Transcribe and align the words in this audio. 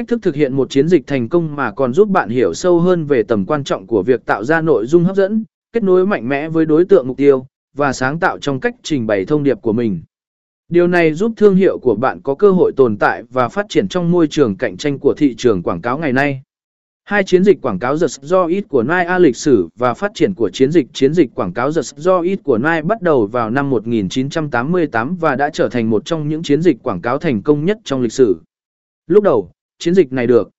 Cách 0.00 0.08
thức 0.08 0.22
thực 0.22 0.34
hiện 0.34 0.52
một 0.52 0.70
chiến 0.70 0.88
dịch 0.88 1.06
thành 1.06 1.28
công 1.28 1.56
mà 1.56 1.72
còn 1.72 1.92
giúp 1.92 2.08
bạn 2.08 2.28
hiểu 2.28 2.54
sâu 2.54 2.80
hơn 2.80 3.04
về 3.04 3.22
tầm 3.22 3.46
quan 3.46 3.64
trọng 3.64 3.86
của 3.86 4.02
việc 4.02 4.26
tạo 4.26 4.44
ra 4.44 4.60
nội 4.60 4.86
dung 4.86 5.04
hấp 5.04 5.16
dẫn, 5.16 5.44
kết 5.72 5.82
nối 5.82 6.06
mạnh 6.06 6.28
mẽ 6.28 6.48
với 6.48 6.66
đối 6.66 6.84
tượng 6.84 7.08
mục 7.08 7.16
tiêu, 7.16 7.46
và 7.76 7.92
sáng 7.92 8.18
tạo 8.18 8.38
trong 8.38 8.60
cách 8.60 8.74
trình 8.82 9.06
bày 9.06 9.24
thông 9.24 9.42
điệp 9.42 9.58
của 9.62 9.72
mình. 9.72 10.02
Điều 10.68 10.86
này 10.86 11.12
giúp 11.12 11.32
thương 11.36 11.56
hiệu 11.56 11.78
của 11.78 11.94
bạn 11.94 12.20
có 12.22 12.34
cơ 12.34 12.50
hội 12.50 12.72
tồn 12.76 12.96
tại 12.96 13.22
và 13.30 13.48
phát 13.48 13.66
triển 13.68 13.88
trong 13.88 14.10
môi 14.10 14.26
trường 14.26 14.56
cạnh 14.56 14.76
tranh 14.76 14.98
của 14.98 15.14
thị 15.16 15.34
trường 15.38 15.62
quảng 15.62 15.80
cáo 15.80 15.98
ngày 15.98 16.12
nay. 16.12 16.42
Hai 17.04 17.24
chiến 17.24 17.44
dịch 17.44 17.60
quảng 17.62 17.78
cáo 17.78 17.96
giật 17.96 18.10
do 18.20 18.46
ít 18.46 18.64
của 18.68 18.82
Nike 18.82 19.18
lịch 19.18 19.36
sử 19.36 19.68
và 19.78 19.94
phát 19.94 20.10
triển 20.14 20.34
của 20.34 20.50
chiến 20.50 20.70
dịch 20.70 20.86
chiến 20.92 21.14
dịch 21.14 21.34
quảng 21.34 21.52
cáo 21.52 21.70
giật 21.70 21.84
do 21.96 22.20
ít 22.20 22.40
của 22.44 22.58
Nike 22.58 22.82
bắt 22.82 23.02
đầu 23.02 23.26
vào 23.26 23.50
năm 23.50 23.70
1988 23.70 25.16
và 25.16 25.36
đã 25.36 25.50
trở 25.50 25.68
thành 25.68 25.90
một 25.90 26.04
trong 26.04 26.28
những 26.28 26.42
chiến 26.42 26.62
dịch 26.62 26.76
quảng 26.82 27.00
cáo 27.00 27.18
thành 27.18 27.42
công 27.42 27.64
nhất 27.64 27.78
trong 27.84 28.02
lịch 28.02 28.12
sử. 28.12 28.36
Lúc 29.06 29.24
đầu, 29.24 29.50
chiến 29.80 29.94
dịch 29.94 30.12
này 30.12 30.26
được. 30.26 30.50